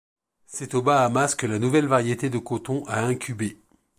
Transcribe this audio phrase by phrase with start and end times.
[0.47, 3.59] C'est aux Bahamas que la nouvelle variété de coton a incubé.